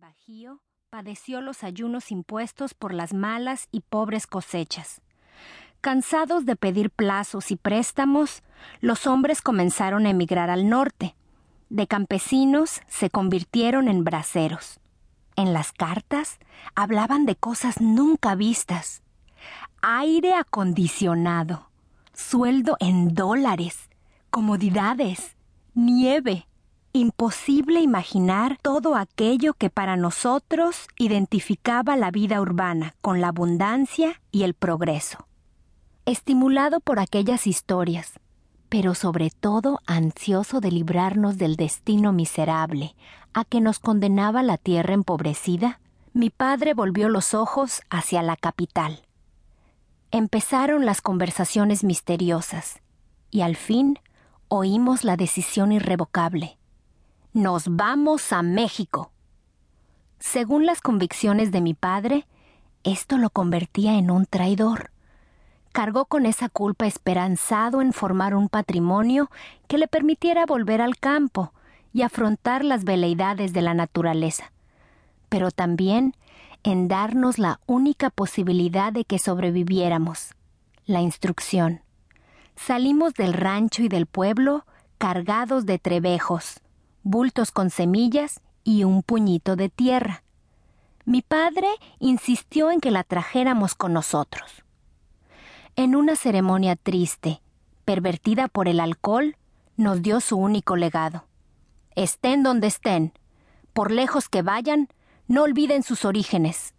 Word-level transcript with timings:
Bajío 0.00 0.60
padeció 0.90 1.40
los 1.40 1.64
ayunos 1.64 2.10
impuestos 2.10 2.74
por 2.74 2.92
las 2.92 3.14
malas 3.14 3.68
y 3.72 3.80
pobres 3.80 4.26
cosechas. 4.26 5.00
Cansados 5.80 6.44
de 6.44 6.54
pedir 6.54 6.90
plazos 6.90 7.50
y 7.50 7.56
préstamos, 7.56 8.42
los 8.80 9.06
hombres 9.06 9.40
comenzaron 9.40 10.04
a 10.04 10.10
emigrar 10.10 10.50
al 10.50 10.68
norte. 10.68 11.16
De 11.70 11.86
campesinos 11.86 12.82
se 12.88 13.08
convirtieron 13.08 13.88
en 13.88 14.04
braceros. 14.04 14.80
En 15.34 15.54
las 15.54 15.72
cartas 15.72 16.38
hablaban 16.74 17.24
de 17.24 17.36
cosas 17.36 17.80
nunca 17.80 18.34
vistas. 18.34 19.02
Aire 19.80 20.34
acondicionado, 20.34 21.70
sueldo 22.12 22.76
en 22.80 23.14
dólares, 23.14 23.88
comodidades, 24.30 25.36
nieve. 25.74 26.46
Imposible 26.98 27.82
imaginar 27.82 28.56
todo 28.62 28.96
aquello 28.96 29.52
que 29.52 29.68
para 29.68 29.98
nosotros 29.98 30.88
identificaba 30.96 31.94
la 31.94 32.10
vida 32.10 32.40
urbana 32.40 32.94
con 33.02 33.20
la 33.20 33.28
abundancia 33.28 34.22
y 34.32 34.44
el 34.44 34.54
progreso. 34.54 35.28
Estimulado 36.06 36.80
por 36.80 36.98
aquellas 36.98 37.46
historias, 37.46 38.18
pero 38.70 38.94
sobre 38.94 39.28
todo 39.28 39.80
ansioso 39.86 40.60
de 40.60 40.70
librarnos 40.70 41.36
del 41.36 41.56
destino 41.56 42.14
miserable 42.14 42.96
a 43.34 43.44
que 43.44 43.60
nos 43.60 43.78
condenaba 43.78 44.42
la 44.42 44.56
tierra 44.56 44.94
empobrecida, 44.94 45.80
mi 46.14 46.30
padre 46.30 46.72
volvió 46.72 47.10
los 47.10 47.34
ojos 47.34 47.82
hacia 47.90 48.22
la 48.22 48.36
capital. 48.36 49.02
Empezaron 50.12 50.86
las 50.86 51.02
conversaciones 51.02 51.84
misteriosas, 51.84 52.80
y 53.30 53.42
al 53.42 53.56
fin 53.56 53.98
oímos 54.48 55.04
la 55.04 55.18
decisión 55.18 55.72
irrevocable. 55.72 56.56
Nos 57.36 57.64
vamos 57.68 58.32
a 58.32 58.40
México. 58.40 59.12
Según 60.18 60.64
las 60.64 60.80
convicciones 60.80 61.52
de 61.52 61.60
mi 61.60 61.74
padre, 61.74 62.26
esto 62.82 63.18
lo 63.18 63.28
convertía 63.28 63.98
en 63.98 64.10
un 64.10 64.24
traidor. 64.24 64.90
Cargó 65.72 66.06
con 66.06 66.24
esa 66.24 66.48
culpa 66.48 66.86
esperanzado 66.86 67.82
en 67.82 67.92
formar 67.92 68.34
un 68.34 68.48
patrimonio 68.48 69.30
que 69.68 69.76
le 69.76 69.86
permitiera 69.86 70.46
volver 70.46 70.80
al 70.80 70.96
campo 70.96 71.52
y 71.92 72.00
afrontar 72.00 72.64
las 72.64 72.84
veleidades 72.84 73.52
de 73.52 73.60
la 73.60 73.74
naturaleza, 73.74 74.50
pero 75.28 75.50
también 75.50 76.14
en 76.62 76.88
darnos 76.88 77.38
la 77.38 77.60
única 77.66 78.08
posibilidad 78.08 78.94
de 78.94 79.04
que 79.04 79.18
sobreviviéramos, 79.18 80.30
la 80.86 81.02
instrucción. 81.02 81.82
Salimos 82.56 83.12
del 83.12 83.34
rancho 83.34 83.82
y 83.82 83.88
del 83.90 84.06
pueblo 84.06 84.64
cargados 84.96 85.66
de 85.66 85.78
trebejos, 85.78 86.62
bultos 87.06 87.52
con 87.52 87.70
semillas 87.70 88.40
y 88.64 88.82
un 88.82 89.04
puñito 89.04 89.54
de 89.54 89.68
tierra. 89.68 90.24
Mi 91.04 91.22
padre 91.22 91.68
insistió 92.00 92.72
en 92.72 92.80
que 92.80 92.90
la 92.90 93.04
trajéramos 93.04 93.76
con 93.76 93.92
nosotros. 93.92 94.64
En 95.76 95.94
una 95.94 96.16
ceremonia 96.16 96.74
triste, 96.74 97.40
pervertida 97.84 98.48
por 98.48 98.66
el 98.66 98.80
alcohol, 98.80 99.36
nos 99.76 100.02
dio 100.02 100.20
su 100.20 100.36
único 100.36 100.74
legado. 100.74 101.28
Estén 101.94 102.42
donde 102.42 102.66
estén, 102.66 103.12
por 103.72 103.92
lejos 103.92 104.28
que 104.28 104.42
vayan, 104.42 104.88
no 105.28 105.44
olviden 105.44 105.84
sus 105.84 106.04
orígenes. 106.04 106.74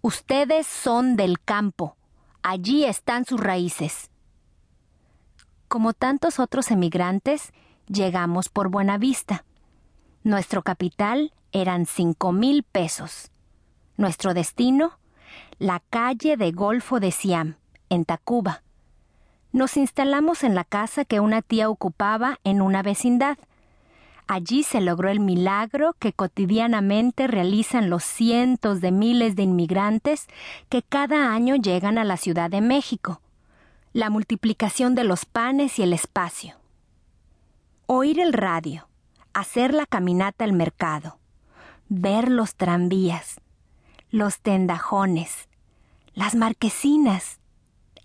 Ustedes 0.00 0.66
son 0.66 1.14
del 1.14 1.40
campo, 1.40 1.98
allí 2.42 2.86
están 2.86 3.26
sus 3.26 3.38
raíces. 3.38 4.10
Como 5.68 5.92
tantos 5.92 6.38
otros 6.38 6.70
emigrantes, 6.70 7.52
llegamos 7.86 8.48
por 8.48 8.70
buena 8.70 8.96
vista. 8.96 9.44
Nuestro 10.28 10.60
capital 10.60 11.32
eran 11.52 11.86
cinco 11.86 12.32
mil 12.32 12.62
pesos. 12.62 13.30
Nuestro 13.96 14.34
destino, 14.34 14.98
la 15.58 15.80
calle 15.88 16.36
de 16.36 16.52
Golfo 16.52 17.00
de 17.00 17.12
Siam, 17.12 17.56
en 17.88 18.04
Tacuba. 18.04 18.62
Nos 19.52 19.78
instalamos 19.78 20.44
en 20.44 20.54
la 20.54 20.64
casa 20.64 21.06
que 21.06 21.20
una 21.20 21.40
tía 21.40 21.70
ocupaba 21.70 22.40
en 22.44 22.60
una 22.60 22.82
vecindad. 22.82 23.38
Allí 24.26 24.64
se 24.64 24.82
logró 24.82 25.08
el 25.08 25.20
milagro 25.20 25.96
que 25.98 26.12
cotidianamente 26.12 27.26
realizan 27.26 27.88
los 27.88 28.04
cientos 28.04 28.82
de 28.82 28.92
miles 28.92 29.34
de 29.34 29.44
inmigrantes 29.44 30.26
que 30.68 30.82
cada 30.82 31.32
año 31.32 31.56
llegan 31.56 31.96
a 31.96 32.04
la 32.04 32.18
Ciudad 32.18 32.50
de 32.50 32.60
México. 32.60 33.22
La 33.94 34.10
multiplicación 34.10 34.94
de 34.94 35.04
los 35.04 35.24
panes 35.24 35.78
y 35.78 35.84
el 35.84 35.94
espacio. 35.94 36.56
Oír 37.86 38.20
el 38.20 38.34
radio 38.34 38.87
hacer 39.32 39.74
la 39.74 39.86
caminata 39.86 40.44
al 40.44 40.52
mercado, 40.52 41.18
ver 41.88 42.30
los 42.30 42.54
tranvías, 42.54 43.40
los 44.10 44.40
tendajones, 44.40 45.48
las 46.14 46.34
marquesinas. 46.34 47.38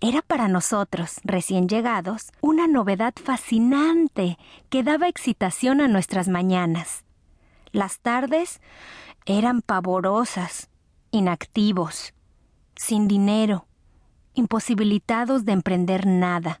Era 0.00 0.22
para 0.22 0.48
nosotros, 0.48 1.20
recién 1.24 1.68
llegados, 1.68 2.32
una 2.40 2.66
novedad 2.66 3.14
fascinante 3.22 4.38
que 4.68 4.82
daba 4.82 5.08
excitación 5.08 5.80
a 5.80 5.88
nuestras 5.88 6.28
mañanas. 6.28 7.04
Las 7.72 8.00
tardes 8.00 8.60
eran 9.24 9.62
pavorosas, 9.62 10.68
inactivos, 11.10 12.12
sin 12.76 13.08
dinero, 13.08 13.66
imposibilitados 14.34 15.44
de 15.44 15.52
emprender 15.52 16.06
nada. 16.06 16.60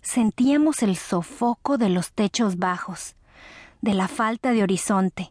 Sentíamos 0.00 0.82
el 0.82 0.96
sofoco 0.96 1.78
de 1.78 1.88
los 1.88 2.12
techos 2.12 2.58
bajos, 2.58 3.14
de 3.84 3.92
la 3.92 4.08
falta 4.08 4.52
de 4.52 4.62
horizonte, 4.62 5.30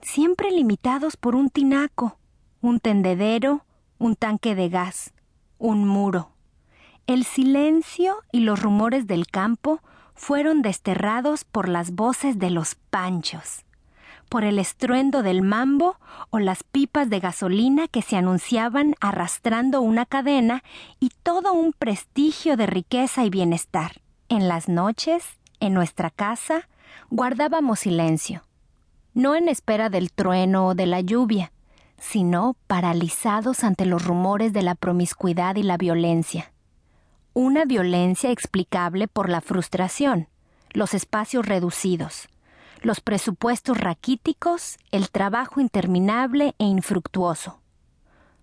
siempre 0.00 0.52
limitados 0.52 1.16
por 1.16 1.34
un 1.34 1.50
tinaco, 1.50 2.18
un 2.60 2.78
tendedero, 2.78 3.64
un 3.98 4.14
tanque 4.14 4.54
de 4.54 4.68
gas, 4.68 5.12
un 5.58 5.84
muro. 5.84 6.30
El 7.08 7.24
silencio 7.24 8.18
y 8.30 8.40
los 8.40 8.62
rumores 8.62 9.08
del 9.08 9.26
campo 9.26 9.80
fueron 10.14 10.62
desterrados 10.62 11.42
por 11.42 11.68
las 11.68 11.90
voces 11.90 12.38
de 12.38 12.50
los 12.50 12.76
panchos, 12.76 13.64
por 14.28 14.44
el 14.44 14.60
estruendo 14.60 15.24
del 15.24 15.42
mambo 15.42 15.96
o 16.30 16.38
las 16.38 16.62
pipas 16.62 17.10
de 17.10 17.18
gasolina 17.18 17.88
que 17.88 18.02
se 18.02 18.16
anunciaban 18.16 18.94
arrastrando 19.00 19.80
una 19.80 20.06
cadena 20.06 20.62
y 21.00 21.10
todo 21.24 21.52
un 21.52 21.72
prestigio 21.72 22.56
de 22.56 22.66
riqueza 22.66 23.24
y 23.24 23.30
bienestar. 23.30 24.00
En 24.28 24.46
las 24.46 24.68
noches, 24.68 25.24
en 25.58 25.74
nuestra 25.74 26.10
casa, 26.10 26.68
guardábamos 27.10 27.80
silencio, 27.80 28.44
no 29.14 29.34
en 29.34 29.48
espera 29.48 29.88
del 29.88 30.12
trueno 30.12 30.68
o 30.68 30.74
de 30.74 30.86
la 30.86 31.00
lluvia, 31.00 31.52
sino 31.98 32.56
paralizados 32.66 33.64
ante 33.64 33.86
los 33.86 34.04
rumores 34.04 34.52
de 34.52 34.62
la 34.62 34.74
promiscuidad 34.74 35.56
y 35.56 35.62
la 35.62 35.76
violencia. 35.76 36.52
Una 37.32 37.64
violencia 37.64 38.30
explicable 38.30 39.08
por 39.08 39.28
la 39.28 39.40
frustración, 39.40 40.28
los 40.70 40.94
espacios 40.94 41.46
reducidos, 41.46 42.28
los 42.82 43.00
presupuestos 43.00 43.78
raquíticos, 43.78 44.76
el 44.90 45.10
trabajo 45.10 45.60
interminable 45.60 46.54
e 46.58 46.64
infructuoso. 46.64 47.60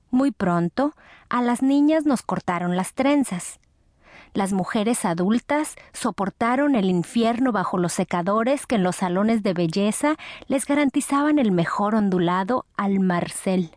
Muy 0.09 0.31
pronto, 0.31 0.93
a 1.29 1.41
las 1.41 1.61
niñas 1.61 2.05
nos 2.05 2.21
cortaron 2.21 2.75
las 2.75 2.93
trenzas, 2.93 3.59
las 4.33 4.53
mujeres 4.53 5.03
adultas 5.03 5.75
soportaron 5.93 6.75
el 6.75 6.85
infierno 6.85 7.51
bajo 7.51 7.77
los 7.77 7.93
secadores 7.93 8.65
que 8.65 8.75
en 8.75 8.83
los 8.83 8.97
salones 8.97 9.43
de 9.43 9.53
belleza 9.53 10.15
les 10.47 10.65
garantizaban 10.65 11.37
el 11.37 11.51
mejor 11.51 11.95
ondulado 11.95 12.65
al 12.77 12.99
marcel. 12.99 13.71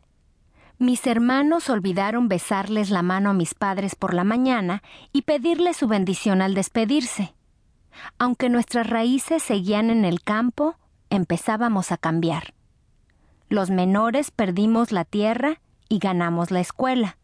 Mis 0.78 1.06
hermanos 1.06 1.70
olvidaron 1.70 2.28
besarles 2.28 2.90
la 2.90 3.02
mano 3.02 3.30
a 3.30 3.34
mis 3.34 3.54
padres 3.54 3.94
por 3.94 4.14
la 4.14 4.24
mañana 4.24 4.82
y 5.12 5.22
pedirles 5.22 5.76
su 5.76 5.88
bendición 5.88 6.42
al 6.42 6.54
despedirse. 6.54 7.34
Aunque 8.18 8.48
nuestras 8.48 8.88
raíces 8.88 9.42
seguían 9.42 9.90
en 9.90 10.04
el 10.04 10.22
campo, 10.22 10.76
empezábamos 11.10 11.92
a 11.92 11.96
cambiar. 11.96 12.54
Los 13.48 13.70
menores 13.70 14.30
perdimos 14.30 14.90
la 14.90 15.04
tierra 15.04 15.60
y 15.88 15.98
ganamos 15.98 16.50
la 16.50 16.60
escuela. 16.60 17.18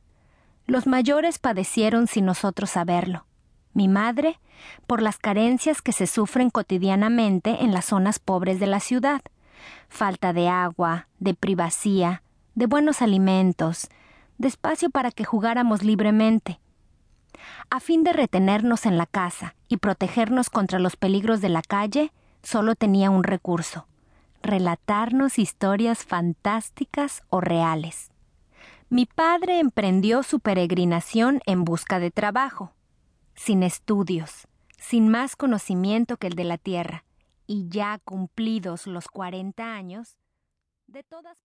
Los 0.70 0.86
mayores 0.86 1.40
padecieron 1.40 2.06
sin 2.06 2.26
nosotros 2.26 2.70
saberlo. 2.70 3.26
Mi 3.72 3.88
madre, 3.88 4.38
por 4.86 5.02
las 5.02 5.18
carencias 5.18 5.82
que 5.82 5.90
se 5.90 6.06
sufren 6.06 6.48
cotidianamente 6.48 7.64
en 7.64 7.72
las 7.72 7.86
zonas 7.86 8.20
pobres 8.20 8.60
de 8.60 8.68
la 8.68 8.78
ciudad. 8.78 9.20
Falta 9.88 10.32
de 10.32 10.48
agua, 10.48 11.08
de 11.18 11.34
privacía, 11.34 12.22
de 12.54 12.66
buenos 12.66 13.02
alimentos, 13.02 13.88
de 14.38 14.46
espacio 14.46 14.90
para 14.90 15.10
que 15.10 15.24
jugáramos 15.24 15.82
libremente. 15.82 16.60
A 17.68 17.80
fin 17.80 18.04
de 18.04 18.12
retenernos 18.12 18.86
en 18.86 18.96
la 18.96 19.06
casa 19.06 19.56
y 19.66 19.78
protegernos 19.78 20.50
contra 20.50 20.78
los 20.78 20.94
peligros 20.94 21.40
de 21.40 21.48
la 21.48 21.62
calle, 21.62 22.12
solo 22.44 22.76
tenía 22.76 23.10
un 23.10 23.24
recurso 23.24 23.88
relatarnos 24.40 25.40
historias 25.40 26.04
fantásticas 26.04 27.24
o 27.28 27.40
reales 27.40 28.10
mi 28.90 29.06
padre 29.06 29.60
emprendió 29.60 30.24
su 30.24 30.40
peregrinación 30.40 31.40
en 31.46 31.64
busca 31.64 32.00
de 32.00 32.10
trabajo, 32.10 32.72
sin 33.36 33.62
estudios, 33.62 34.48
sin 34.78 35.08
más 35.08 35.36
conocimiento 35.36 36.16
que 36.16 36.26
el 36.26 36.34
de 36.34 36.42
la 36.42 36.58
tierra, 36.58 37.04
y 37.46 37.68
ya 37.68 38.00
cumplidos 38.04 38.88
los 38.88 39.06
cuarenta 39.06 39.76
años, 39.76 40.18
de 40.88 41.04
todas 41.04 41.38